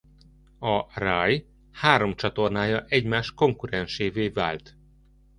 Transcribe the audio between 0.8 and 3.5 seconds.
Rai három csatornája egymás